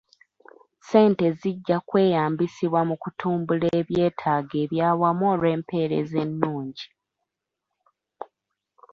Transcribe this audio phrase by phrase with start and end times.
[0.79, 6.85] Ssente zijja kweyambisibwa mu kutumbula ebyetaago ebyawamu olw'empeereza ennungi.